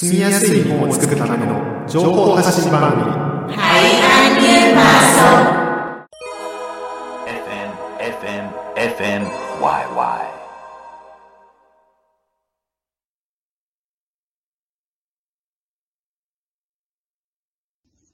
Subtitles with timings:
[0.00, 3.02] 住みやすい日本を作るための情報発信番組
[3.52, 3.58] FM,
[7.98, 8.48] FM,
[8.96, 9.26] FM,
[9.60, 10.30] YY.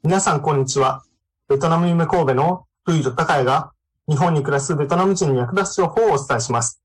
[0.02, 1.04] 皆さん、こんにちは。
[1.48, 3.70] ベトナム夢神戸のルイと高谷が
[4.08, 6.82] 日本に暮らすベトナム人に役立つ情報をお伝えします。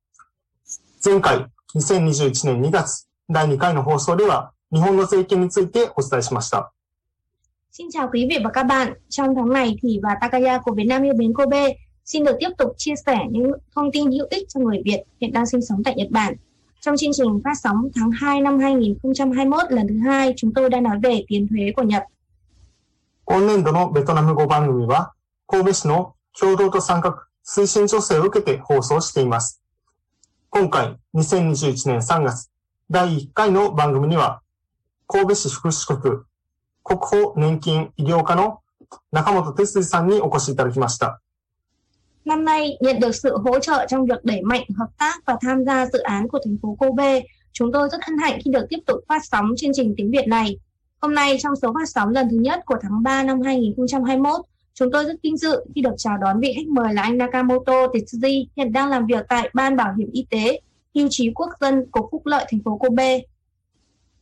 [1.03, 6.72] 前回、2021年2月、第2回の放送では日本の税金についてお伝えしました。
[7.72, 8.92] Xin chào quý vị và các bạn.
[9.08, 12.50] Trong tháng này thì và Takaya của Việt Nam yêu mến Kobe xin được tiếp
[12.58, 15.82] tục chia sẻ những thông tin hữu ích cho người Việt hiện đang sinh sống
[15.84, 16.34] tại Nhật Bản.
[16.80, 20.80] Trong chương trình phát sóng tháng 2 năm 2021 lần thứ hai, chúng tôi đã
[20.80, 22.02] nói về tiền thuế của Nhật.
[23.28, 25.12] 今年度のベトナム語番組は、
[25.48, 29.60] 神戸市の共同と参画推進助成を受けて放送しています。
[30.48, 32.50] 今回、2021年3月、
[32.88, 34.39] 第1回の番組には、
[35.10, 36.26] 神戸市福祉局
[36.82, 38.60] 国保年金医療課の
[39.12, 41.20] 中本哲司さんにお越しいただきました。
[42.24, 45.64] Năm nay, nhận được sự hỗ trợ trong việc đẩy mạnh hợp tác và tham
[45.64, 47.20] gia dự án của thành phố Kobe,
[47.52, 50.28] chúng tôi rất hân hạnh khi được tiếp tục phát sóng chương trình tiếng Việt
[50.28, 50.58] này.
[51.00, 54.40] Hôm nay, trong số phát sóng lần thứ nhất của tháng 3 năm 2021,
[54.74, 57.86] chúng tôi rất vinh dự khi được chào đón vị khách mời là anh Nakamoto
[57.86, 60.60] Tetsuji, hiện đang làm việc tại Ban Bảo hiểm Y tế,
[60.94, 63.20] Hưu trí Quốc dân, Cục Phúc lợi thành phố Kobe.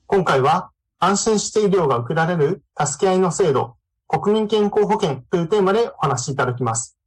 [0.06, 0.70] 今回は
[1.01, 6.97] 安心して医療が受けられる助け合いの制度、国民健康保険というテーマでお話しいただきます。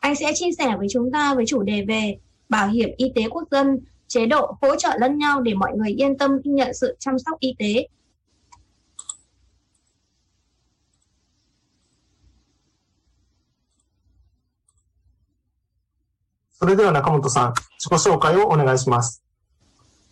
[0.00, 3.28] Anh sẽ chia sẻ với chúng ta với chủ đề về bảo hiểm y tế
[3.28, 6.74] quốc dân, chế độ hỗ trợ lẫn nhau để mọi người yên tâm khi nhận
[6.74, 7.88] sự chăm sóc y tế.
[16.52, 19.24] それでは中本さん、自己紹介をお願いします。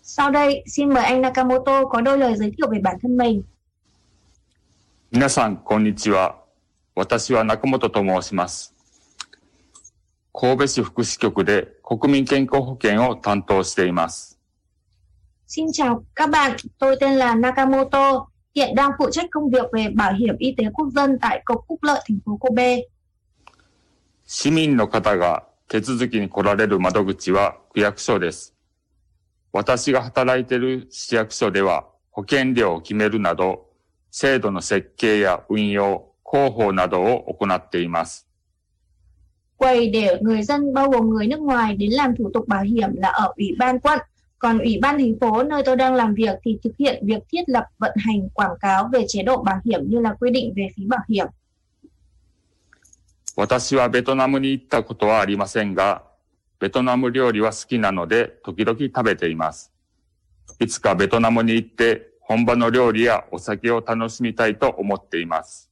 [0.10, 3.44] Sau đây, xin mời anh Nakamoto có đôi lời giới thiệu về bản thân mình.
[5.12, 6.36] 皆さん、こんにちは。
[6.96, 8.74] 私は中本と申します。
[10.34, 14.40] 神戸市福祉局で国民健康保険を担当しています。
[15.48, 19.88] Xin chào các bạn, tôi tên là Nakamoto, hiện đang phụ trách công việc về
[19.96, 22.82] bảo hiểm y tế quốc dân tại Cục Phúc lợi thành phố Kobe.
[24.26, 28.56] 市民の方が手続きに来られる窓口は区役所です。
[29.53, 33.67] 私が働いている市役所では保険料を決めるなど、
[34.11, 38.27] 制度の設計や運用、広報などを行っています。
[39.57, 43.09] Quầy để người dân bao gồm người nước ngoài đến làm thủ tục bảo hiểm là
[43.09, 43.99] ở Ủy ban quận,
[44.39, 47.43] còn Ủy ban thành phố nơi tôi đang làm việc thì thực hiện việc thiết
[47.47, 50.69] lập vận hành quảng cáo về chế độ bảo hiểm như là quy định về
[50.77, 51.27] phí bảo hiểm.
[53.37, 56.03] 私はベトナムに行ったことはありませんが、
[56.61, 59.73] ベトナム料理は好きなので時々食べています。
[60.61, 65.71] いつかベトナムに行って本場の料理やお酒を楽しみたいと思っています。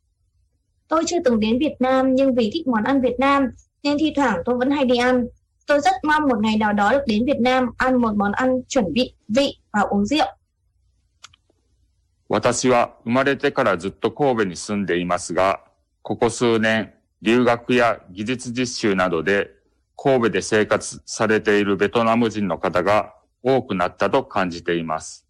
[0.88, 3.43] Tôi chưa từng đến Việt Nam nhưng vì thích món ăn Việt Nam
[3.82, 5.27] nên thi thoảng tôi vẫn hay đi ăn.
[5.66, 8.62] Tôi rất mong một ngày nào đó được đến Việt Nam ăn một món ăn
[8.69, 10.27] chuẩn bị vị và uống rượu.
[12.28, 15.60] 私は生まれてからずっと神戸に住んでいますが、
[16.03, 19.58] ここ数年、留学や技術実習などで
[20.00, 25.26] 神戸で生活されているベトナム人の方が多くなったと感じています。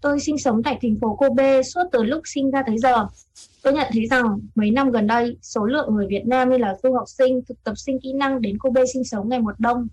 [0.00, 3.06] Tôi sinh sống tại thành phố Kobe suốt từ lúc sinh ra tới giờ.
[3.62, 6.74] Tôi nhận thấy rằng mấy năm gần đây, số lượng người Việt Nam như là
[6.82, 9.88] du học sinh, thực tập sinh kỹ năng đến Kobe sinh sống ngày một đông.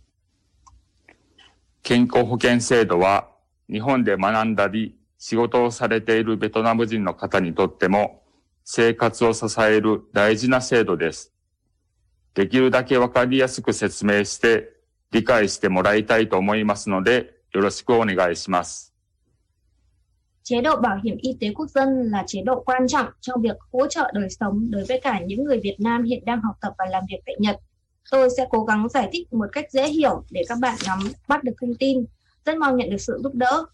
[1.84, 3.28] 健康保険制度は
[3.70, 8.22] 日本で学んだり仕事をされているベトナム人の方にとっても
[8.64, 11.34] 生活を支える大事な制度です。
[12.35, 14.73] できるだけわかりやすく説明して
[15.13, 18.93] 理解してもらいたいと思いますのでよろしくお願いします。
[20.43, 23.57] Chế độ bảo hiểm y tế quốc dân là chế độ quan trọng trong việc
[23.73, 26.73] hỗ trợ đời sống đối với cả những người Việt Nam hiện đang học tập
[26.79, 27.57] và làm việc tại Nhật.
[28.11, 30.99] Tôi sẽ cố gắng giải thích một cách dễ hiểu để các bạn nắm
[31.29, 32.05] bắt được thông tin.
[32.45, 33.67] Rất mong nhận được sự giúp đỡ.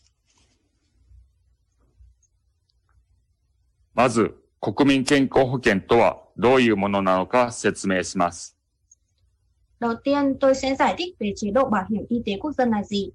[3.92, 8.53] まず、国民健康保険とはどういうものなのか説明します。
[9.80, 12.70] Đầu tiên, tôi sẽ giải thích về chế độ bảo hiểm y tế quốc dân
[12.70, 13.10] là gì.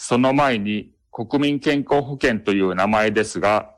[0.00, 3.74] その前に国民健康保険という名前ですが、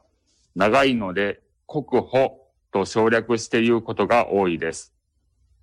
[0.55, 4.93] 長いので国保と省略して言うことが多いです。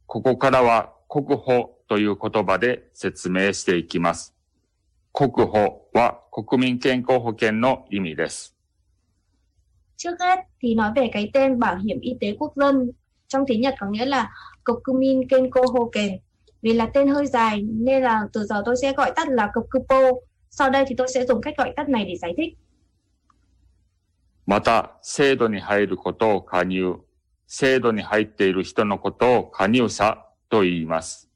[0.07, 4.33] ここからは国保という言葉で説明していきます。
[5.13, 8.55] 国保は国民健康保険の意味です。
[9.97, 12.91] Trước hết thì nói về cái tên bảo hiểm y tế quốc dân.
[13.27, 14.31] Trong tiếng Nhật có nghĩa là
[14.63, 16.19] Kokumin Kenko Hoken.
[16.61, 20.01] Vì là tên hơi dài nên là từ giờ tôi sẽ gọi tắt là Kokupo.
[20.49, 22.57] Sau đây thì tôi sẽ dùng cách gọi tắt này để giải thích.
[24.47, 27.01] また、制度に入ることを加入、
[27.47, 31.29] 制度に入っている人のことを加入者と言います。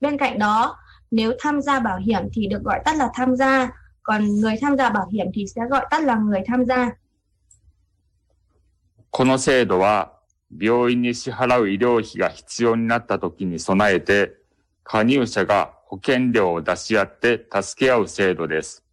[0.00, 0.76] Bên cạnh đó,
[1.10, 3.70] nếu tham gia bảo hiểm thì được gọi tắt là tham gia,
[4.02, 6.92] còn người tham gia bảo hiểm thì sẽ gọi tắt là người tham gia.
[9.10, 10.11] この制度は、
[10.59, 14.35] 病院に支払う医療費が必要になった時に備えて、
[14.83, 18.83] 加入者が保険料を出し合って助け合う制度です。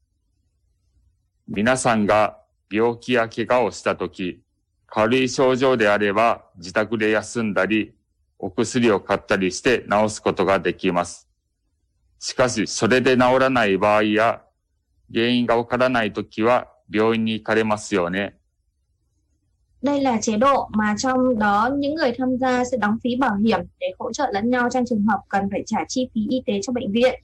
[1.48, 2.38] 皆さんが
[2.70, 4.42] 病気や怪我をした時、
[4.86, 7.94] 軽い症状であれば自宅で休んだり、
[8.38, 11.28] お薬を買ったりして治すことができます。
[12.18, 14.42] しかし、それで治らない場合や、
[15.12, 18.39] 原因がわからない時は病院に行かれますよね。
[19.81, 23.59] Đây là chế độ mà trong đó những người tham gia sẽ đóng phí bảo hiểm
[23.79, 26.59] để hỗ trợ lẫn nhau trong trường hợp cần phải trả chi phí y tế
[26.61, 27.23] cho bệnh viện.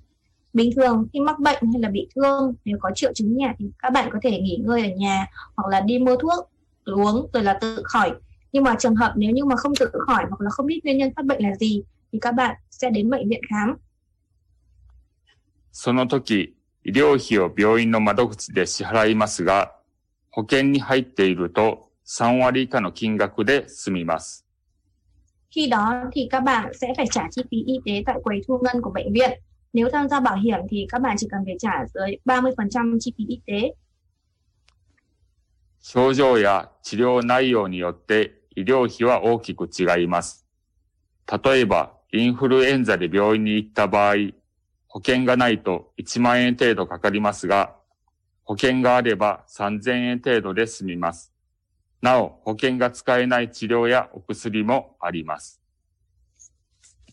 [0.54, 3.66] Bình thường khi mắc bệnh hay là bị thương, nếu có triệu chứng nhẹ thì
[3.80, 6.50] các bạn có thể nghỉ ngơi ở nhà hoặc là đi mua thuốc
[6.86, 8.12] uống rồi là tự khỏi.
[8.51, 10.98] Nhưng mà trường hợp nếu như mà không tự khỏi hoặc là không biết nguyên
[10.98, 13.75] nhân phát bệnh là gì thì các bạn sẽ đến bệnh viện khám.
[15.74, 19.74] その時、医療費を病院の窓口で支払いますが、
[20.31, 24.47] 保険に入っていると 3割以下の金額で済みます。
[25.50, 28.82] Khi đó thì các bạn sẽ phải trả chi phí y tế tại quầy thu ngân
[28.82, 29.41] của bệnh viện.
[29.73, 33.12] Nếu tham gia bảo hiểm thì các bạn chỉ cần phải trả dưới 30% chi
[33.19, 33.73] phí y tế.
[35.81, 40.44] 症状や治療内容によって医療費は大きく違います。
[41.44, 44.14] 例えば、インフルエンザで病院に行った場合、
[44.88, 47.76] 保険がないと1万円程度かかりますが、
[48.43, 51.36] 保険があれば3000円程度で済みます。
[52.01, 55.62] なお、保険が使えない治療やお薬もあります。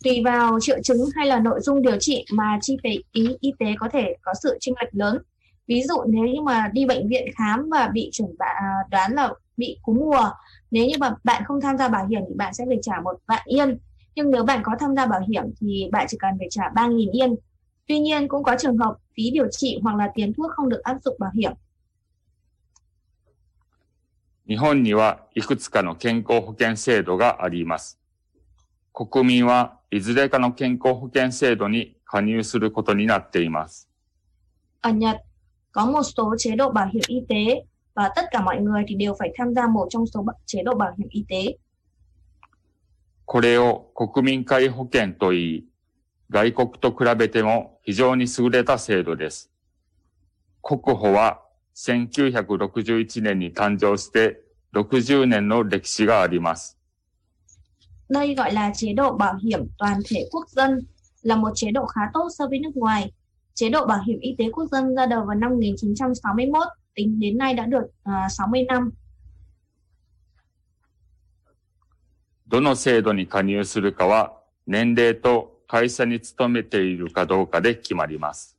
[0.05, 3.53] Tùy vào triệu chứng hay là nội dung điều trị mà chi phí y, y
[3.59, 5.19] tế có thể có sự chênh lệch lớn.
[5.67, 9.31] Ví dụ nếu như mà đi bệnh viện khám và bị chuẩn bạn đoán là
[9.57, 10.31] bị cúm mùa,
[10.71, 13.15] nếu như mà bạn không tham gia bảo hiểm thì bạn sẽ phải trả một
[13.27, 13.79] vạn yên.
[14.15, 17.11] Nhưng nếu bạn có tham gia bảo hiểm thì bạn chỉ cần phải trả 3.000
[17.13, 17.35] yên.
[17.87, 20.83] Tuy nhiên cũng có trường hợp phí điều trị hoặc là tiền thuốc không được
[20.83, 21.53] áp dụng bảo hiểm.
[24.48, 28.00] 日本にはいくつかの健康保険制度があります。
[28.92, 33.90] 国民はいずれかの健康保険制度に加入することになっています。
[43.26, 45.66] これを国民会保険といい、
[46.30, 49.52] 外国と比べても非常に優れた制度です。
[50.62, 51.43] 国保は
[51.76, 54.40] 1961年に誕生して
[54.74, 56.78] 60年の歴史があります。
[58.10, 60.80] Đây gọi là chế độ bảo hiểm toàn thể quốc dân,
[61.22, 63.12] là một chế độ khá tốt so với nước ngoài.
[63.54, 67.38] Chế độ bảo hiểm y tế quốc dân ra đời vào năm 1961, tính đến
[67.38, 68.92] nay đã được à, 60 năm.
[72.48, 74.34] どの制度に加入するかは
[74.68, 78.53] 年齢と会社に勤めているかどうかで決まります。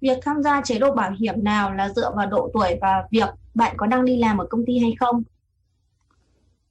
[0.00, 3.28] Việc tham gia chế độ bảo hiểm nào là dựa vào độ tuổi và việc
[3.54, 5.22] bạn có đang đi làm ở công ty hay không.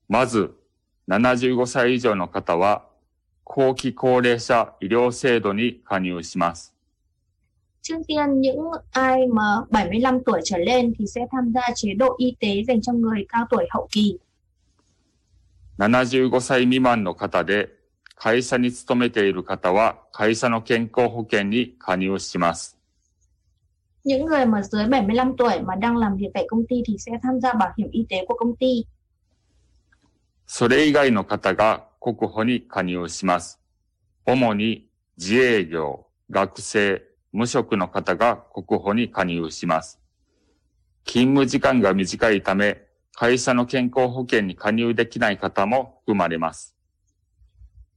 [0.08, 0.54] まず、
[1.08, 2.84] 75歳以上の方は、
[3.44, 6.76] 後期高齢者医療制度に加入します。
[7.82, 8.60] Trước tiên, những
[8.92, 12.82] ai mà 75 tuổi trở lên thì sẽ tham gia chế độ y tế dành
[12.82, 14.20] cho người cao tuổi hậu kỳ.
[15.78, 17.68] 75歳未満の方で、
[18.16, 22.78] 会社に勤めている方は、会社の健康保険に加入します。
[24.04, 27.12] Những người mà dưới 75 tuổi mà đang làm việc tại công ty thì sẽ
[27.24, 28.86] tham gia bảo hiểm y tế của công ty.
[30.48, 33.60] それ以外の方が国保に加入します。
[34.26, 37.02] 主に自営業、学生、
[37.32, 40.00] 無職の方が国保に加入します。
[41.04, 42.78] 勤務時間が短いため、
[43.14, 46.76] 会社の健康保険に加入できない方も含まれます。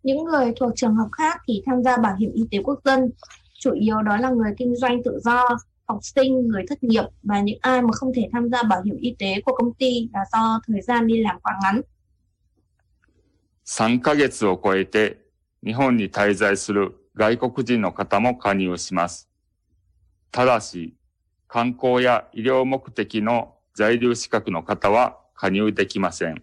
[0.02, 3.10] Những người thuộc trường hợp khác thì tham gia bảo hiểm y tế quốc dân.
[3.60, 5.44] Chủ yếu đó là người kinh doanh tự do,
[5.86, 8.96] học sinh, người thất nghiệp và những ai mà không thể tham gia bảo hiểm
[9.00, 11.82] y tế của công ty là do thời gian đi làm quá ngắn.
[13.64, 15.18] 3ヶ月を超えて
[15.62, 19.28] 日本に滞在する外国人の方も加入します。
[20.30, 20.94] ただし、
[21.48, 26.42] 観光や医療目的の在留資格の方は加入できません。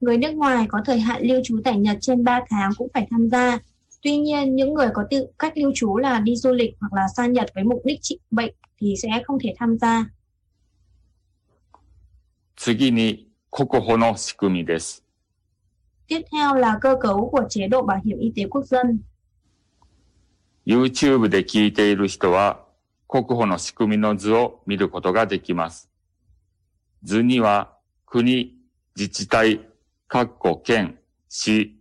[0.00, 3.06] Người nước ngoài có thời hạn lưu trú tại Nhật trên 3 tháng cũng phải
[3.10, 3.58] tham gia.
[4.04, 7.06] Tuy nhiên, những người có tư cách lưu trú là đi du lịch hoặc là
[7.16, 10.04] sang Nhật với mục đích trị bệnh thì sẽ không thể tham gia.
[12.62, 15.02] 次に国保の仕組みです。
[16.06, 19.02] Tiếp theo là cơ cấu của chế độ bảo hiểm y tế quốc dân.
[20.66, 22.66] YouTube で聞いている人は
[23.08, 25.88] 国保の仕組みの図を見ることができます。
[27.02, 28.54] 図には国、
[28.94, 29.60] 自治体、
[30.06, 30.98] 各個県、
[31.30, 31.76] 市、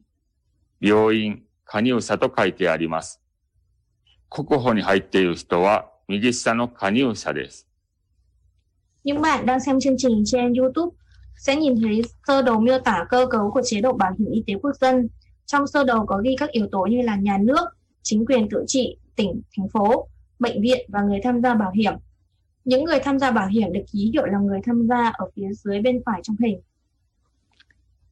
[0.80, 3.22] 病院、 加入者と書いてあります。
[4.30, 7.68] 国保に入っている人は右下の加入者です。
[9.04, 10.96] Những bạn đang xem chương trình trên YouTube
[11.38, 14.44] sẽ nhìn thấy sơ đồ miêu tả cơ cấu của chế độ bảo hiểm y
[14.48, 15.10] tế quốc dân.
[15.46, 17.66] Trong sơ đồ có ghi các yếu tố như là nhà nước,
[18.04, 20.08] chính quyền tự trị, tỉnh, thành phố,
[20.39, 21.94] bệnh viện và người tham gia bảo hiểm.
[22.63, 25.48] Những người tham gia bảo hiểm được ký hiệu là người tham gia ở phía
[25.54, 26.62] dưới bên phải trong hình.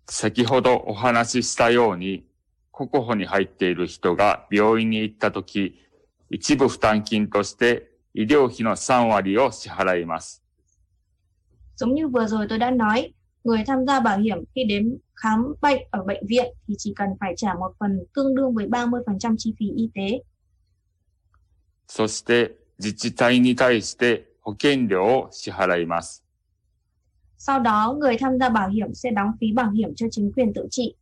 [0.09, 2.23] 先ほどお話ししたように、
[2.72, 5.78] 国保に入っている人が病院に行ったとき、
[6.30, 10.42] 一部負担金として医療費の3割を支払います。
[11.76, 13.12] Giống như vừa rồi tôi đã nói,
[13.44, 17.08] người tham gia bảo hiểm khi đến khám bệnh ở bệnh viện thì chỉ cần
[17.20, 20.22] phải trả một phần tương đương với 30% chi phí y tế.
[21.86, 26.24] そして自治体に対して保険料を支払います。
[27.36, 30.66] Sau đó, người tham gia bảo hiểm sẽ đóng phí bảo hiểm cho chính quyền tự
[30.70, 30.94] trị.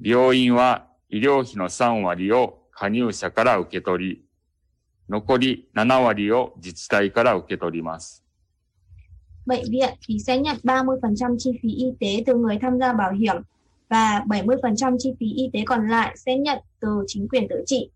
[0.00, 4.24] 病院は医療費の3割を加入者から受け取り、
[5.08, 8.24] 残り7割を自治体から受け取ります。
[9.46, 13.36] Bệnh viện thì sẽ nhận 30% chi phí y tế từ người tham gia bảo hiểm
[13.88, 17.90] và 70% chi phí y tế còn lại sẽ nhận từ chính quyền tự trị.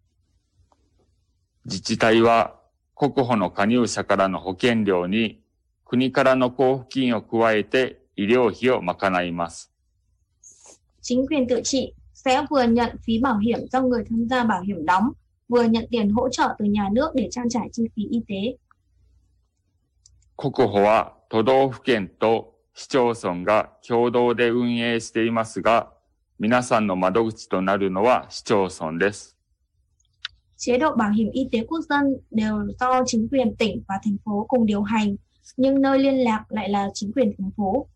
[1.64, 2.54] 自治体は
[2.94, 5.40] 国保の加入者からの保険料に
[5.84, 9.72] 国からの交付金を加えて医療費を賄います。
[11.07, 14.85] Chính quyền tự trị sẽ vừa nhận phí bảo hiểm do người tham gia bảo hiểm
[14.85, 15.09] đóng,
[15.47, 18.57] vừa nhận tiền hỗ trợ từ nhà nước để trang trải chi phí y tế.
[20.35, 25.89] 国保は都道府県と市町村が共同で運営していますが、
[26.39, 29.37] 皆さんの窓口となるのは市町村です。
[30.57, 34.17] Chế độ bảo hiểm y tế quốc dân đều do chính quyền tỉnh và thành
[34.25, 35.15] phố cùng điều hành,
[35.57, 37.87] nhưng nơi liên lạc lại là chính quyền thành phố.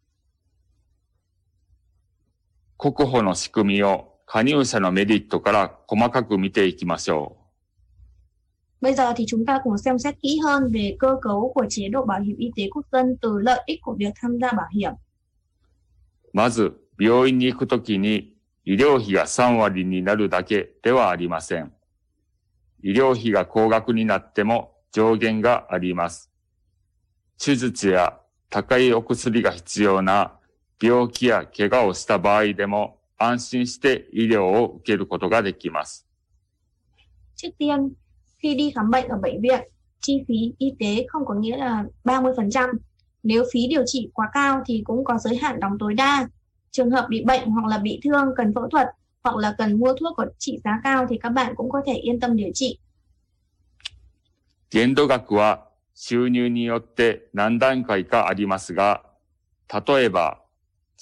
[2.82, 7.36] 国保の仕組みを加入者のメリットから細かく見ていきましょ
[8.80, 11.88] Bây giờ thì chúng ta cùng xem xét kỹ hơn về cơ cấu của chế
[11.88, 14.66] độ bảo hiểm y tế quốc dân từ lợi ích của việc tham gia bảo
[14.72, 14.90] hiểm.
[14.90, 14.96] う。
[16.32, 18.34] まず、病院に行くときに
[18.64, 21.72] 医療費が3割になるだけではありません。
[22.82, 26.32] 医療費が高額になっても上限があります。
[27.38, 28.18] 手術や
[28.50, 30.32] 高いお薬が必要な
[30.81, 36.05] 病気や怪我をした場合でも安心して医療を受けることができます。
[37.35, 37.93] Trước tiên,
[38.37, 39.67] khi đi khám bệnh ở bệnh viện,
[40.01, 42.69] chi phí y tế không có nghĩa là 30%.
[43.23, 46.27] Nếu phí điều trị quá cao thì cũng có giới hạn đóng tối đa.
[46.71, 48.87] Trường hợp bị bệnh hoặc là bị thương cần phẫu thuật
[49.23, 51.93] hoặc là cần mua thuốc có trị giá cao thì các bạn cũng có thể
[51.93, 52.79] yên tâm điều trị.
[54.69, 59.03] 限度額は収入によって何段階かありますが、
[59.87, 60.40] 例えば、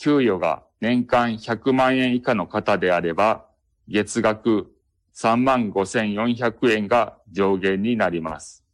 [0.01, 3.45] 給与が年間100万円以下の方であれば、
[3.87, 4.73] 月額
[5.15, 8.65] 3万5400円が上限になります。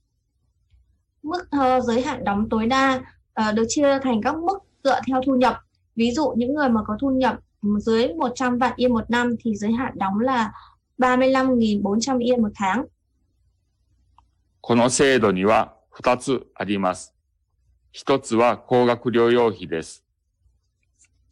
[1.25, 3.02] Mức ờ, giới hạn đóng tối đa
[3.35, 5.56] ờ, được chia thành các mức dựa theo thu nhập.
[5.97, 7.40] Ví dụ những người mà có thu nhập
[7.78, 10.52] dưới 100 vạn yên một năm thì giới hạn đóng là
[10.99, 12.85] 35.400 yên một tháng.
[14.61, 17.14] この制度には2つあります。
[17.95, 20.05] 1つは高額療養費です。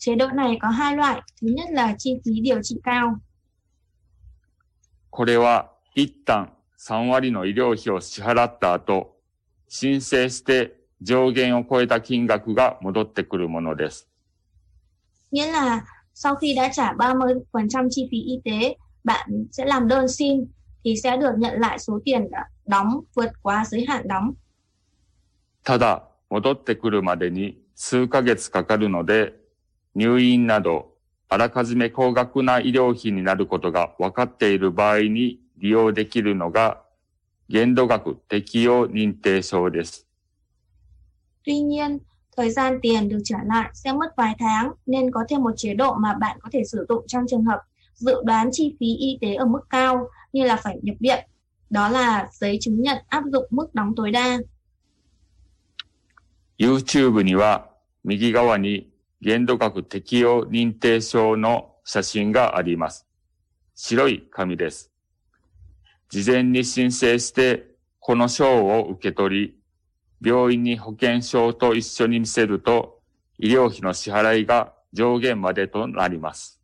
[0.03, 1.21] Chế độ này có hai loại.
[1.41, 3.19] Thứ nhất là chi phí điều trị cao.
[5.11, 9.17] これは一旦3割の医療費を支払った後、
[9.67, 14.07] 申請して上限を超えた金額が戻ってくるものです。
[15.31, 15.81] Nghĩa là
[16.13, 20.45] sau khi đã trả 30% chi phí y tế, bạn sẽ làm đơn xin
[20.83, 24.33] thì sẽ được nhận lại số tiền đã đóng vượt quá giới hạn đóng.
[25.63, 29.33] ただ、戻ってくるまでに数ヶ月かかるので、
[29.95, 30.93] 入院など、
[31.27, 36.81] あらかじめ高額な医療費になることが分かっている場合に利用できるのが、
[37.49, 40.05] 限度額適用認定証です。
[41.43, 41.99] Tuy nhiên,
[42.37, 45.73] thời gian tiền được trả lại sẽ mất vài tháng nên có thêm một chế
[45.73, 47.59] độ mà bạn có thể sử dụng trong trường hợp
[47.93, 51.25] dự đoán chi phí y tế ở mức cao như là phải nhập viện.
[51.69, 54.39] Đó là giấy chứng nhận áp dụng mức đóng tối đa.
[56.59, 57.69] YouTube には
[58.03, 58.89] 右側に
[59.24, 63.06] 限度額適用認定証の写真があります。
[63.74, 64.92] 白い紙です。
[66.10, 67.64] 事前に申請して
[68.00, 69.58] この証を受け取り、
[70.20, 73.00] 病院に保険証と一緒に見せると
[73.38, 76.60] 医療費の支払いが上限までとなります。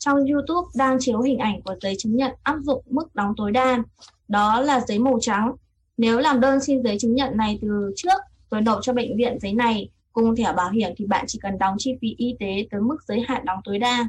[0.00, 3.52] Trong YouTube đang chiếu hình ảnh của giấy chứng nhận áp dụng mức đóng tối
[3.52, 3.78] đa.
[4.28, 5.52] Đó là giấy màu trắng.
[5.96, 8.20] Nếu làm đơn xin giấy chứng nhận này từ trước
[8.50, 9.90] rồi nộp cho bệnh viện giấy này.
[10.12, 12.96] Cùng thẻ bảo hiểm thì bạn chỉ cần đóng chi phí y tế tới mức
[13.08, 14.08] giới hạn đóng tối đa.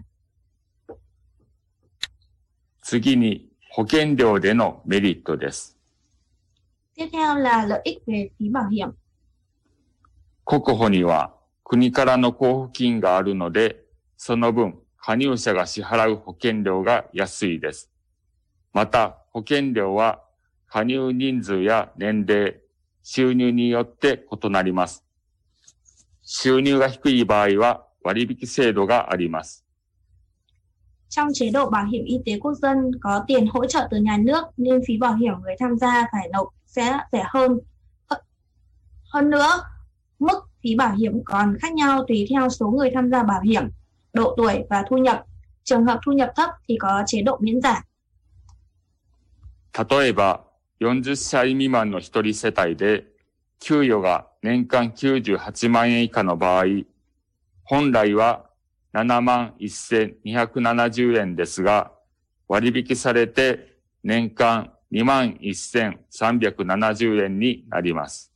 [2.84, 5.78] 次に、保険料でのメリットです。
[6.96, 8.90] Tiếp theo là lợi ích về phí bảo hiểm.
[10.44, 13.86] 国保には国からの交付金があるので、
[14.18, 17.90] その分、加入者が支払う保険料が安いです。
[18.74, 20.22] また、保険料は
[20.68, 22.60] 加入人数や年齢、
[23.04, 25.06] 収入によって異なります。
[26.31, 29.65] 収入が低い場合は割引制度があります。
[31.09, 34.17] Trong chế độ bảo hiểm y tế quốc dân có tiền hỗ trợ từ nhà
[34.17, 37.59] nước nên phí bảo hiểm người tham gia phải nộp sẽ rẻ hơn.
[38.09, 38.17] H-
[39.13, 39.49] Hơn nữa,
[40.19, 43.63] mức phí bảo hiểm còn khác nhau tùy theo số người tham gia bảo hiểm,
[44.13, 45.25] độ tuổi và thu nhập.
[45.65, 47.83] Trường hợp thu nhập thấp thì có chế độ miễn giảm.
[49.73, 50.45] 例えば、
[50.81, 53.05] 40歳未満の一人世帯で、
[53.61, 56.66] 給与が 年間98万円以下の場合、
[57.64, 58.50] 本来は
[58.94, 61.92] 7万1270円ですが、
[62.48, 68.32] 割引されて年間2万1370円になります。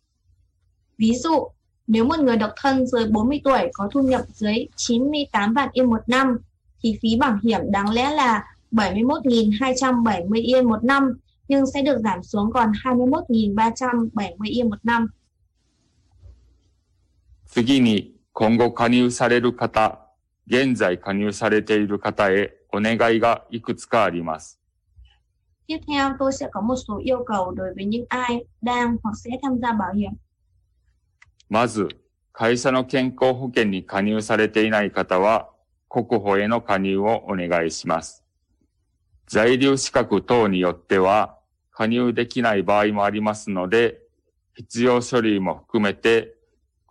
[0.98, 1.52] Ví dụ,
[1.88, 5.90] nếu một người độc thân dưới 40 tuổi có thu nhập dưới 98 vạn yên
[5.90, 6.38] một năm,
[6.84, 12.24] thì phí bảo hiểm đáng lẽ là 71.270 yên một năm, nhưng sẽ được giảm
[12.24, 15.08] xuống còn 21.370 yên một năm.
[17.46, 20.06] 次に、今後加入される方、
[20.48, 24.60] 現在加入されている方へお願いがいくつかあります。
[25.68, 29.32] Tiếp theo tôi sẽ có một số yêu cầu đối với những ai đang hoặc sẽ
[29.42, 30.12] tham gia bảo hiểm.
[31.50, 31.88] まず、
[32.32, 35.50] 会社の健康保険に加入されていない方は、
[35.88, 38.24] 国保への加入をお願いします。
[39.28, 41.38] 在留資格等によっては、
[41.72, 44.02] 加入できない場合もありますので、
[44.56, 46.35] 必要書類も含めて、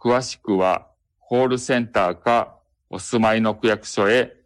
[0.05, 2.59] 詳しくは、コールセンターか
[2.91, 4.37] お住まいの区役所へ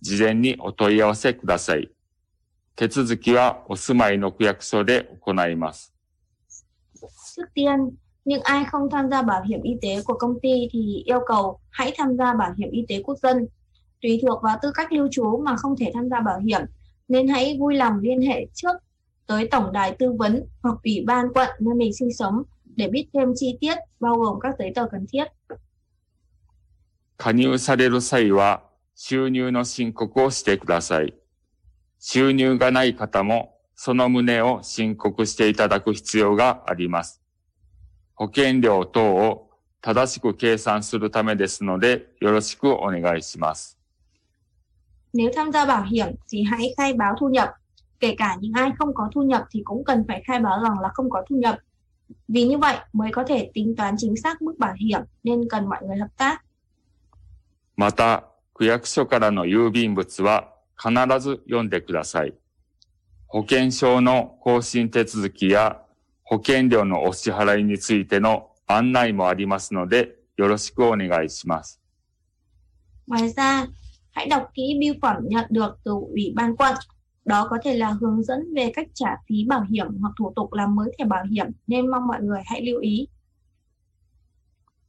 [0.00, 1.90] 事前にお問い合わせください。
[2.76, 5.92] 手続きはお住まいの区役所で行います。
[7.36, 11.20] Trước tiên, những ai không tham gia bảo hiểm y tế của công ty thì yêu
[11.26, 13.48] cầu hãy tham gia bảo hiểm y tế quốc dân.
[14.02, 16.60] Tùy thuộc vào tư cách lưu trú mà không thể tham gia bảo hiểm,
[17.08, 18.76] nên hãy vui lòng liên hệ trước
[19.26, 22.42] tới tổng đài tư vấn hoặc ủy ban quận nơi mình sinh sống
[22.80, 25.24] để biết thêm chi tiết bao gồm các giấy tờ cần thiết.
[27.18, 28.62] 加入される際は
[28.94, 31.12] 収入の申告をしてください。
[31.98, 37.20] 収入がない方もその旨を申告していただく必要があります。
[38.14, 39.50] 保険料等を
[39.82, 43.78] 正しく計算するためですのでよろしくお願いします。
[45.12, 47.50] Nếu tham gia bảo hiểm thì hãy khai báo thu nhập.
[48.00, 50.80] Kể cả những ai không có thu nhập thì cũng cần phải khai báo rằng
[50.80, 51.58] là không có thu nhập.
[52.28, 55.68] Vì như vậy mới có thể tính toán chính xác mức bảo hiểm nên cần
[55.68, 56.44] mọi người hợp tác.
[57.76, 62.34] また、区役所からの郵便物は必ず読んでください。
[63.26, 65.80] 保険証の更新手続きや
[66.22, 71.80] 保険料のお支払いについての案内もありますので、よろしくお願いします。
[73.06, 73.66] Ngoài ra,
[74.10, 76.74] hãy đọc kỹ bưu phẩm nhận được từ Ủy ban quận.
[77.29, 80.53] Đó có thể là hướng dẫn về cách trả phí bảo hiểm hoặc thủ tục
[80.53, 83.07] làm mới thẻ bảo hiểm nên mong mọi người hãy lưu ý.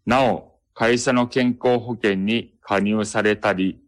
[0.07, 3.81] なお、会社の健康保険に加入されたり、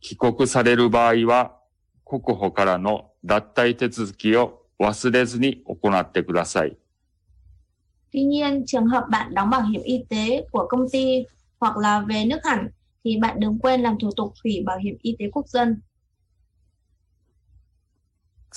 [0.00, 1.60] 帰国される場合は、
[2.04, 6.76] 国保からの脱退手続きを忘れずに行ってください。
[8.12, 11.24] Tuy nhiên, trường hợp bạn đóng bảo hiểm y tế của công ty
[11.60, 12.68] hoặc là về nước hẳn
[13.04, 15.80] thì bạn đừng quên làm thủ tục hủy bảo hiểm y tế quốc dân.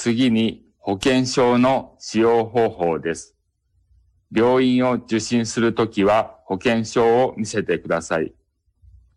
[0.00, 3.34] 次に保険証の使用方法です。
[4.32, 8.32] 病院を受診するときは保険証を見せてください。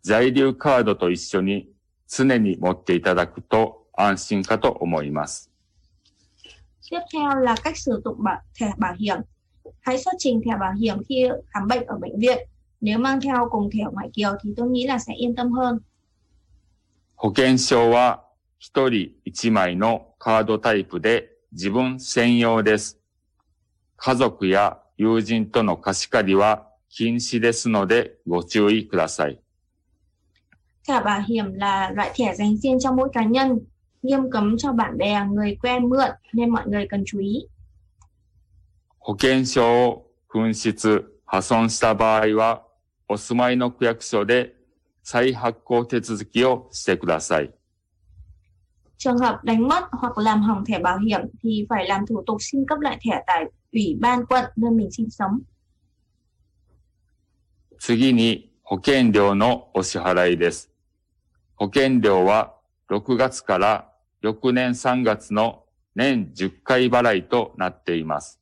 [0.02, 1.68] 在留カードと一緒に
[2.08, 5.52] 常に持っていただくと安心かと思います。
[6.90, 9.20] Tiếp theo là cách sử dụng bảo, thẻ bảo hiểm.
[9.82, 12.48] Hãy xuất trình thẻ bảo hiểm khi khám bệnh ở bệnh viện.
[12.80, 15.78] Nếu mang theo cùng thẻ ngoại kiều thì tôi nghĩ là sẽ yên tâm hơn.
[17.16, 18.24] 保険証は
[18.58, 23.00] 一人一枚のカードタイプで自分専用です。
[23.96, 29.40] 家族や友人との貸し借りは禁止ですのでご注意ください。
[30.86, 33.58] Thẻ bảo hiểm là loại thẻ dành riêng cho mỗi cá nhân,
[34.02, 37.48] nghiêm cấm cho bạn bè, người quen mượn nên mọi người cần chú ý.
[39.00, 42.62] 保険証を紛失、破損した場合は、
[43.08, 44.54] お住まいの区役所で
[45.02, 47.52] 再発行手続きをしてください。
[49.04, 52.64] Trường hợp đánh mất hoặc làm hỏng thẻ bảo hiểm thì phải làm thủ tục xin
[52.68, 55.38] cấp lại thẻ tại Ủy ban quận nơi mình sinh sống.
[57.80, 60.70] 次に保険料のお支払いです。
[61.56, 62.54] 保険料は
[62.88, 63.88] 6月から
[64.20, 65.64] 翌年3月の
[65.96, 68.40] 年10回払いとなっています。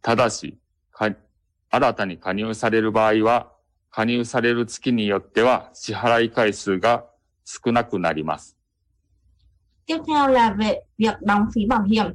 [0.00, 0.56] ただし、
[1.68, 3.52] 新たに加入される場合は、
[3.90, 7.04] 加入される月によっては支払い回数が
[7.44, 8.56] 少なくなります。
[9.85, 12.05] Tiếp theo là về việc đóng phí bảo hiểm.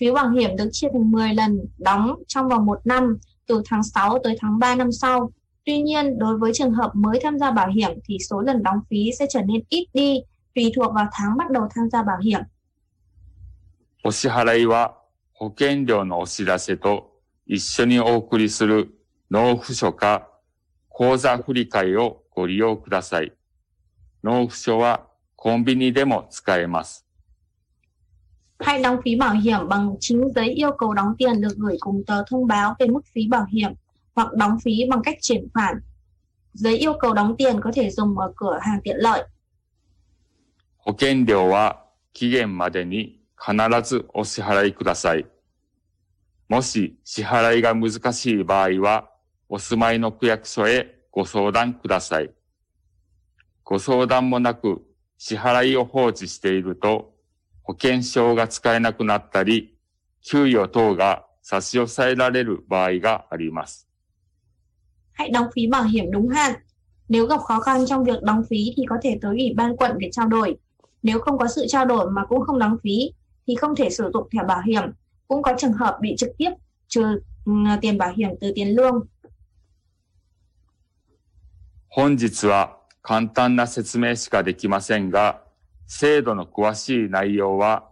[0.00, 3.82] Phí bảo hiểm được chia thành 10 lần đóng trong vòng một năm từ tháng
[3.82, 5.30] 6 tới tháng 3 năm sau.
[5.64, 8.78] Tuy nhiên, đối với trường hợp mới tham gia bảo hiểm thì số lần đóng
[8.90, 10.20] phí sẽ trở nên ít đi
[10.54, 12.40] tùy thuộc vào tháng bắt đầu tham gia bảo hiểm.
[14.04, 14.96] お支払いは
[15.32, 18.88] 保険料のお知らせと一緒にお送りする
[19.30, 20.28] 納付書か
[20.88, 23.32] 口座振替をご利用ください。
[24.24, 25.05] 納付書は
[25.37, 27.05] コンビニでも使えます。
[28.59, 32.23] Hãy đóng phí bảo hiểm bằng chính giấy yêu cầu đóng tiền được gửi cùng tờ
[32.27, 33.71] thông báo về mức phí bảo hiểm
[34.15, 35.81] hoặc đóng phí bằng cách chuyển khoản.
[36.53, 39.23] Giấy yêu cầu đóng tiền có thể dùng ở cửa hàng tiện lợi.
[40.79, 45.25] 保険料は期限までに必ずお支払いください。
[46.49, 49.09] もし支払いが難しい場合は、
[49.49, 52.31] お住まいの区役所へご相談ください。
[53.63, 54.81] ご相談もなく
[55.17, 57.13] 支払いを放置していると、
[57.63, 59.77] 保険証が使えなくなったり、
[60.21, 63.87] 給与等が差し押さえられる場合があります。
[65.13, 66.53] Hãy đóng phí bảo hiểm đúng hạn.
[67.09, 69.91] Nếu gặp khó khăn trong việc đóng phí thì có thể tới ủy ban quận
[69.97, 70.55] để trao đổi.
[71.03, 73.11] Nếu không có sự trao đổi mà cũng không đóng phí
[73.47, 74.83] thì không thể sử dụng thẻ bảo hiểm.
[75.27, 76.51] Cũng có trường hợp bị trực tiếp
[76.87, 77.19] trừ
[77.81, 79.07] tiền bảo hiểm từ tiền lương.
[81.97, 85.42] 本日は簡単な説明しかできませんが、
[85.86, 87.88] 制度の詳しい内容は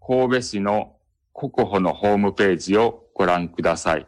[0.00, 0.96] 神戸市の
[1.34, 4.06] 国保のホームページをご覧ください。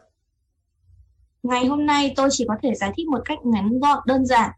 [1.43, 4.51] Ngày hôm nay tôi chỉ có thể giải thích một cách ngắn gọn đơn giản.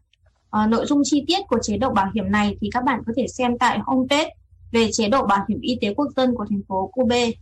[0.50, 3.12] Ờ, nội dung chi tiết của chế độ bảo hiểm này thì các bạn có
[3.16, 4.34] thể xem tại homepage
[4.72, 7.32] về chế độ bảo hiểm y tế quốc dân của thành phố Kobe.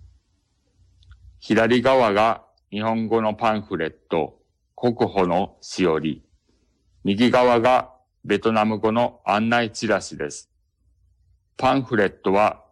[1.40, 2.40] 左側が
[2.72, 4.34] 日本語のパンフレット、
[4.74, 6.22] 国保のしおり。
[7.04, 7.90] 右側が
[8.23, 10.49] ベトナム語の案内チラシです。
[11.57, 12.63] パンフレットは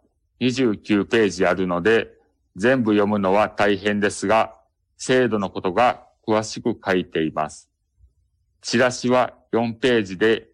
[0.41, 2.07] 29ページあるので、
[2.55, 4.55] 全部読むのは大変ですが、
[4.97, 7.69] 制度のことが詳しく書いています。
[8.61, 10.47] チラシは4ページで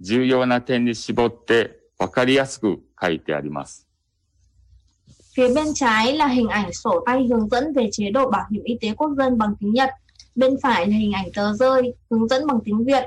[0.00, 3.86] 重要な点に絞ってわかりやすく書いてあります。
[5.34, 8.78] Phía bên trái là hình ảnh sổ tay hướng dẫn về chế độ bảo hiểm y
[8.80, 9.90] tế quốc dân bằng tiếng Nhật.
[10.34, 13.04] Bên phải là hình ảnh tờ rơi hướng dẫn bằng tiếng Việt.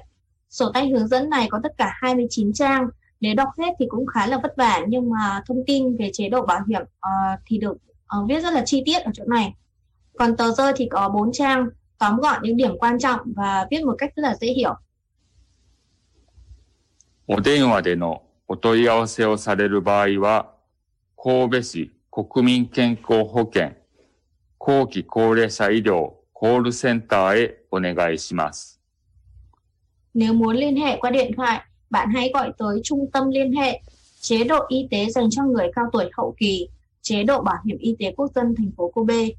[0.53, 2.89] Sổ tay hướng dẫn này có tất cả 29 trang.
[3.21, 6.29] Nếu đọc hết thì cũng khá là vất vả nhưng mà thông tin về chế
[6.29, 7.11] độ bảo hiểm ờ,
[7.47, 9.55] thì được ờ, viết rất là chi tiết ở chỗ này.
[10.19, 13.85] Còn tờ rơi thì có 4 trang tóm gọn những điểm quan trọng và viết
[13.85, 14.75] một cách rất là dễ hiểu.
[17.31, 20.55] お電話でのお問い合わせをされる場合は、
[21.15, 23.73] 神戸市国民健康保険
[24.57, 28.72] 後期高齢者医療コールセンターへお願いします。
[30.14, 33.82] Nếu muốn liên hệ qua điện thoại, bạn hãy gọi tới trung tâm liên hệ,
[34.22, 36.70] chế độ y tế dành cho người cao tuổi hậu kỳ,
[37.02, 39.36] chế độ bảo hiểm y tế quốc dân thành phố Kobe.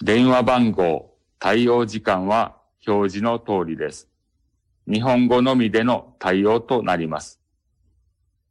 [0.00, 4.08] 電話番号、対応時間は表示の通りです。
[4.86, 7.40] 日本語のみでの対応となります。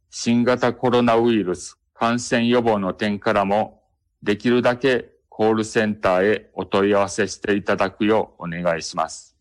[0.09, 3.83] 新型コロナウイルス感染予防の点からも、
[4.23, 9.32] できるだけコールセンターへお問い合わせしていただくようお願いします。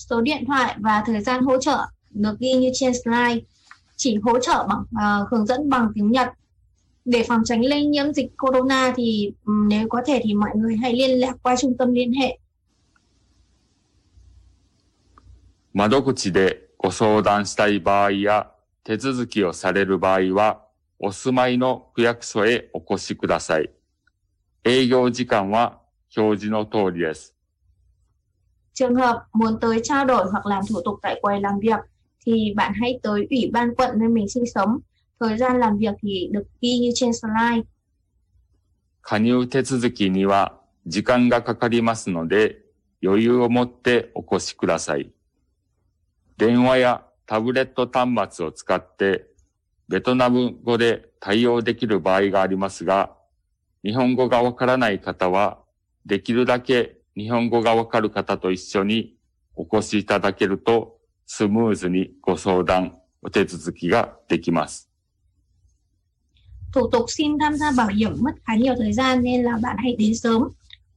[0.00, 1.78] Số điện thoại và thời gian hỗ trợ
[2.10, 3.40] được ghi như trên slide,
[3.96, 6.28] chỉ hỗ trợ bằng ờ, hướng dẫn bằng tiếng Nhật.
[7.04, 10.76] Để phòng tránh lây nhiễm dịch corona thì ừm, nếu có thể thì mọi người
[10.76, 12.38] hãy liên lạc qua trung tâm liên hệ.
[15.76, 18.50] 窓口でご相談したい場合や
[18.82, 20.62] 手続きをされる場合は、
[20.98, 23.68] お住まいの区役所へお越しください。
[24.64, 25.78] 営業時間は
[26.16, 27.34] 表示の通りです。
[28.81, 31.79] Trường hợp muốn tới trao đổi hoặc làm thủ tục tại quầy làm việc
[32.25, 34.79] thì bạn hãy tới ủy ban quận nơi mình sinh sống.
[35.19, 37.63] Thời gian làm việc thì được ghi như trên slide.
[39.01, 40.53] 加入手続きには
[40.85, 42.55] 時間がかかりますので、
[43.03, 45.11] 余裕を持ってお越しください。
[46.37, 49.25] 電話やタブレット端末を使って、
[49.89, 53.11] ベトナム語で対応できる場合がありますが、
[53.83, 55.59] 日本語がわからない方は、
[56.07, 59.16] できるだけ日本語がわかる方と一緒に
[59.54, 64.88] お越しいただけると、スムーズにご相談、お手続きができます。
[66.72, 69.76] Thủ tục xin tham gia bảo hiểm mất khá nhiều thời gian nên là bạn
[69.78, 70.48] hãy đến sớm.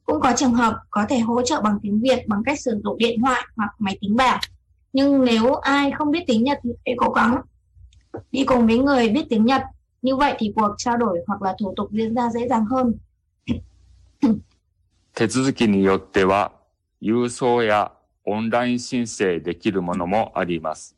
[0.04, 2.98] Cũng có trường hợp có thể hỗ trợ bằng tiếng Việt bằng cách sử dụng
[2.98, 4.40] điện thoại hoặc máy tính bảng.
[4.94, 7.42] Nhưng nếu ai không biết tiếng Nhật thì hãy cố gắng
[8.32, 9.62] đi cùng với người biết tiếng Nhật.
[10.02, 12.96] Như vậy thì cuộc trao đổi hoặc là thủ tục diễn ra dễ dàng hơn.
[15.17, 16.51] 手続きによっては、
[17.01, 17.93] 郵送や
[18.25, 20.97] オンライン申請できるものもあります。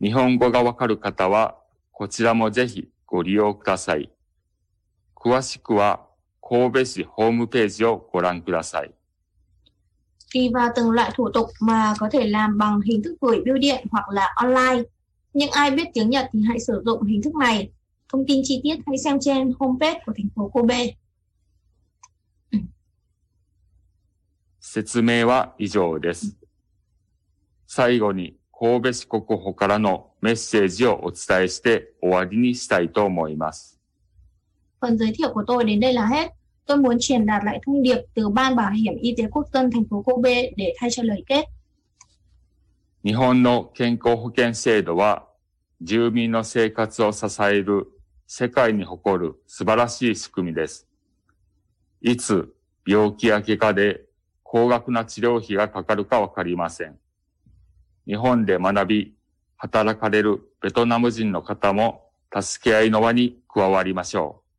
[0.00, 1.56] 日本語がわかる方は、
[1.90, 4.08] こちらもぜひご利用ください。
[5.16, 6.06] 詳しくは、
[6.40, 8.94] 神戸市ホームページをご覧ください。
[10.34, 13.86] Tùy vào từng loại thủ tục mà có thể làm bằng hình thức gửi bưu điện
[13.90, 14.82] hoặc là online.
[15.32, 17.70] Nhưng ai biết tiếng Nhật thì hãy sử dụng hình thức này.
[18.12, 20.86] Thông tin chi tiết hãy xem trên homepage của thành phố Kobe.
[24.74, 26.36] 説明は以上です。
[27.64, 33.78] 最後に神戸市国保からのメッセージをお伝えして終わりにしたいと思います。
[34.80, 36.32] Phần giới thiệu của tôi đến đây là hết.
[36.66, 39.70] Tôi muốn truyền đạt lại thông điệp từ Ban Bảo hiểm Y tế Quốc dân
[39.70, 41.44] thành phố Kobe để thay cho lời kết.
[43.04, 45.28] 日本の健康保険制度は
[45.80, 47.86] 住民の生活を支える
[48.26, 50.88] 世界に誇る素晴らしい仕組みです。
[52.00, 52.52] いつ
[52.84, 54.03] 病気や怪我で
[54.53, 56.97] 高額な治療費がかかるかわかりません。
[58.07, 59.13] 日本で学び、
[59.57, 64.49] 働かれるベトナム人の方も助け合いの輪に加わりましょう。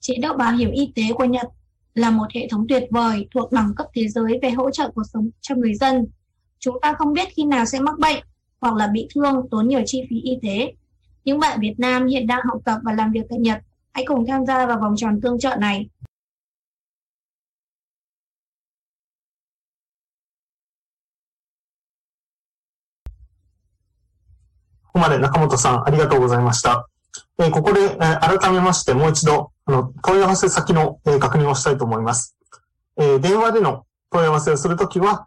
[0.00, 1.46] Chế độ bảo hiểm y tế của Nhật
[1.94, 5.02] là một hệ thống tuyệt vời thuộc đẳng cấp thế giới về hỗ trợ cuộc
[5.12, 6.06] sống cho người dân.
[6.58, 8.24] Chúng ta không biết khi nào sẽ mắc bệnh
[8.60, 10.74] hoặc là bị thương tốn nhiều chi phí y tế.
[11.24, 14.26] Những bạn Việt Nam hiện đang học tập và làm việc tại Nhật, hãy cùng
[14.26, 15.88] tham gia vào vòng tròn tương trợ này.
[24.93, 26.87] ここまで中本さんありがとうございました。
[27.39, 32.37] えーここで、えー改めましてもう一度、あの、問い合わせ先の、えー確認をしたいと思います。
[32.97, 35.25] え電話での問い合わせをするときは、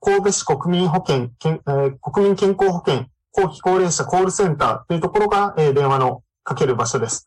[0.00, 7.26] 神戸市国民保険、え国民健康保険、後期高齢者コールセンターというところが、え電話のかける場所です。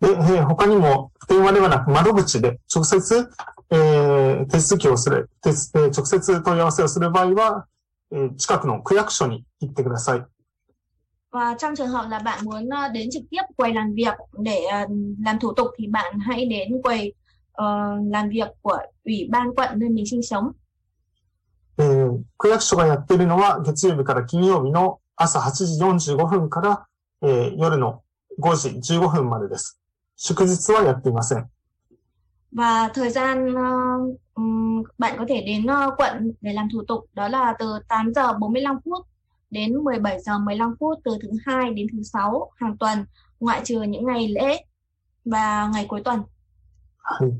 [0.00, 3.28] で、えー他にも電話ではなく窓口で直接、
[3.70, 7.66] えー手続きをする、手すえー直接問い合わせをする場合は、
[8.12, 10.24] えー近くの区役所に行ってください。
[11.32, 14.60] Và trong trường hợp là bạn muốn đến trực tiếp quầy làm việc để
[15.24, 17.14] làm thủ tục thì bạn hãy đến quầy
[17.52, 17.64] ờ,
[18.10, 20.52] làm việc của ủy ban quận nơi mình sinh sống.
[21.78, 25.50] えー区役所がやっているのは月曜日から金曜日の朝8
[25.98, 26.86] 時45分から、
[27.22, 28.02] えー夜の
[28.40, 29.78] 5時15分までです。
[30.16, 31.48] 祝日はやっていません。
[32.52, 33.54] Và thời gian
[34.34, 38.12] ừm, bạn có thể đến ờ, quận để làm thủ tục đó là từ 8
[38.14, 39.06] giờ 45 phút
[39.50, 43.04] đến 17 giờ 15 phút từ thứ hai đến thứ sáu hàng tuần
[43.40, 44.64] ngoại trừ những ngày lễ
[45.24, 46.22] và ngày cuối tuần.
[47.06, 47.32] はい。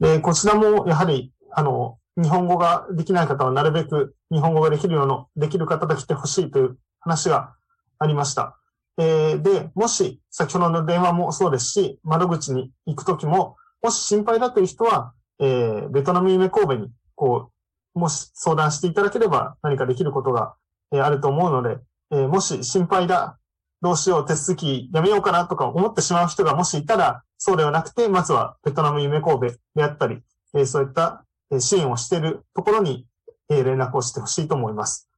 [0.00, 7.54] で、こちらもやはり、あの、日本語ができない方はなるべく日本語ができるような、できる方が来てほしいという話が
[7.98, 8.58] ありました。
[8.98, 17.50] えーで、もし、先ほどの電話もそうですし、窓口に行くときも、もし心配だという人は、えーベトナム夢神戸に、こ
[17.96, 20.54] う、もし相談していただければ何かできることが、
[20.92, 21.78] えーあると思うので、
[22.12, 23.36] えーもし心配だ、
[23.82, 30.22] どうしよう、手続きやめようかなとか思ってしまう人がもしいたら、そうではなくて、まずはベトナム夢神戸であったり、
[30.54, 31.24] えーそういった
[31.58, 33.08] 支援をしているところに、
[33.48, 35.08] えー連絡をしてほしいと思います。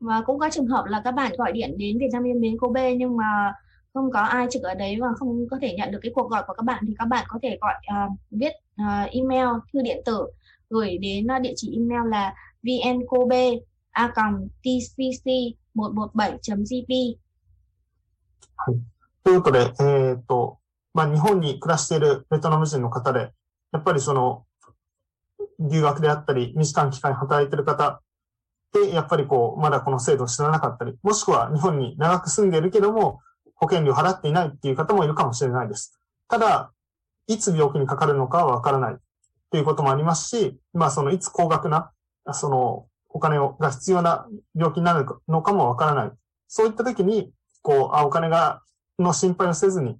[0.00, 2.58] Và cũng có trường hợp là các bạn gọi điện đến Việt Nam yêu mến
[2.58, 3.54] Kobe nhưng mà
[3.94, 6.42] không có ai trực ở đấy và không có thể nhận được cái cuộc gọi
[6.46, 10.02] của các bạn thì các bạn có thể gọi à, viết à, email thư điện
[10.04, 10.26] tử
[10.72, 13.60] gửi đến địa chỉ email là vnkobe
[13.92, 14.12] a
[14.62, 17.18] tcc 117.gp
[19.24, 20.58] ということで、えっ、と、
[20.94, 23.32] まあ、日本に暮らしているベトナム人の方で、
[23.72, 24.44] やっぱりその、
[25.58, 28.00] 留学であったり、短い期間働いている方
[28.72, 33.20] で、やっぱりこう、まだこの制度を知らなかったり、もしくは日本に長く住んでいるけども、
[33.54, 35.98] 保険料払っていないっていう方もいるかもしれないです。
[36.28, 36.72] ただ、
[37.28, 38.96] いつ病気にかかるのかはわからない。
[39.52, 41.92] ということもありますし、まあそのいつ高額な、
[42.32, 46.12] そのお金をが必要な病気になるのかもわからない。
[46.48, 48.62] そういった時に、こう、あ、お金が、
[48.98, 49.98] の心配をせずに、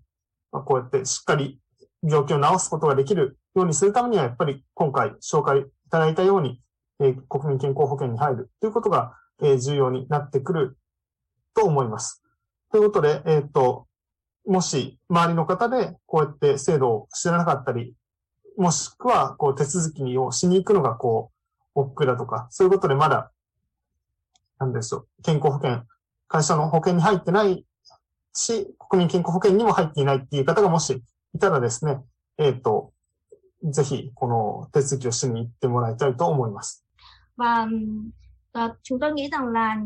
[0.53, 1.61] まあこうやってしっかり
[2.03, 6.63] 病気を治すことができるようにするためには、やっぱり今回紹介いただいたように、
[7.01, 10.79] えー国民健康保険に入るということが、えー重要になってくる
[11.55, 12.23] と思います。
[12.71, 13.87] ということで、えーっと、
[14.47, 17.95] もし周りの方でこうやって制度を知らなかったり、
[18.57, 21.31] もしくはこう手続きをしに行くのがこ
[21.75, 23.33] う、億劫だとか、そういうことでまだ、
[24.59, 25.83] なんでしょう、健康保険、
[26.29, 27.65] 会社の保険に入ってない
[28.35, 31.03] し、国民健康保険にも入っていないっていう方がもし
[31.35, 32.03] いたらですね、
[32.39, 32.93] えっ、ーと、
[33.65, 36.85] ぜひこの手続きをしに行ってもらいたいと思います。
[37.37, 37.67] và
[38.53, 39.77] ờ, chúng tôi nghĩ rằng là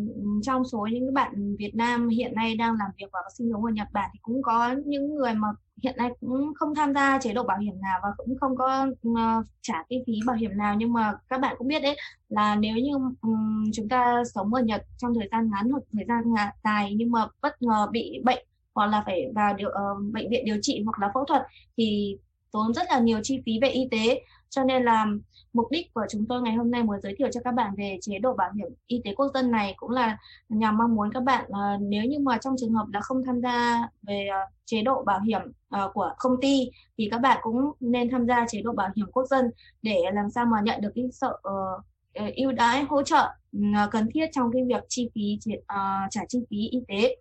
[0.43, 3.71] trong số những bạn Việt Nam hiện nay đang làm việc và sinh sống ở
[3.73, 5.49] Nhật Bản thì cũng có những người mà
[5.83, 8.87] hiện nay cũng không tham gia chế độ bảo hiểm nào và cũng không có
[9.09, 10.75] uh, trả cái phí bảo hiểm nào.
[10.79, 11.97] Nhưng mà các bạn cũng biết đấy
[12.29, 16.05] là nếu như um, chúng ta sống ở Nhật trong thời gian ngắn hoặc thời
[16.09, 16.25] gian
[16.65, 20.45] dài nhưng mà bất ngờ bị bệnh hoặc là phải vào điều uh, bệnh viện
[20.45, 21.43] điều trị hoặc là phẫu thuật
[21.77, 22.17] thì
[22.53, 25.07] tốn rất là nhiều chi phí về y tế cho nên là
[25.53, 27.99] mục đích của chúng tôi ngày hôm nay muốn giới thiệu cho các bạn về
[28.01, 31.23] chế độ bảo hiểm y tế quốc dân này cũng là nhằm mong muốn các
[31.23, 34.83] bạn uh, nếu như mà trong trường hợp là không tham gia về uh, chế
[34.83, 35.41] độ bảo hiểm
[35.77, 39.07] uh, của công ty thì các bạn cũng nên tham gia chế độ bảo hiểm
[39.13, 39.51] quốc dân
[39.83, 44.09] để làm sao mà nhận được cái sự ờ, ưu đãi hỗ trợ uh, cần
[44.15, 45.65] thiết trong cái việc chi phí uh,
[46.11, 47.17] trả chi phí y tế.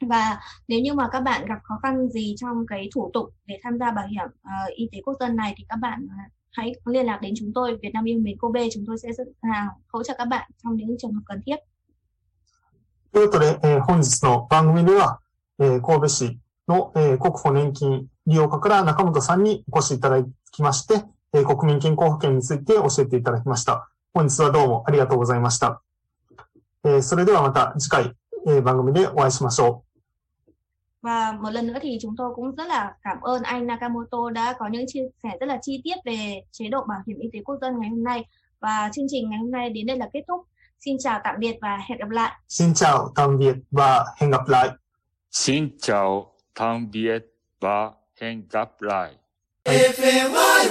[0.00, 3.58] Và nếu như mà các bạn gặp khó khăn gì trong cái thủ tục để
[3.62, 6.06] tham gia bảo hiểm uh, y tế quốc dân này thì các bạn
[6.52, 9.26] hãy liên lạc đến chúng tôi Việt Nam yêu mến Kobe chúng tôi sẽ sẵn
[9.42, 11.56] sàng hỗ trợ các bạn trong những trường hợp cần thiết
[13.12, 15.20] ということで、えー本日の番組では、
[15.58, 16.38] えー神戸市
[16.68, 23.90] の、えー国保年金利用課から中本さんにお越しいただきまして、えー国民健康保険について教えていただきました。
[24.14, 25.82] 本日はどうもありがとうございました。
[26.84, 28.14] えーそれではまた次回、
[28.46, 29.91] えー番組でお会いしましょう
[31.02, 34.54] và một lần nữa thì chúng tôi cũng rất là cảm ơn anh Nakamoto đã
[34.58, 37.40] có những chia sẻ rất là chi tiết về chế độ bảo hiểm y tế
[37.44, 38.24] quốc dân ngày hôm nay
[38.60, 40.40] và chương trình ngày hôm nay đến đây là kết thúc
[40.78, 42.42] xin chào tạm biệt và hẹn gặp lại う。
[42.48, 44.68] Xin chào, tạm biệt và hẹn gặp lại.
[45.30, 47.22] Xin chào, tạm biệt
[47.60, 47.90] và
[48.20, 49.14] hẹn gặp lại.
[49.64, 50.68] FMY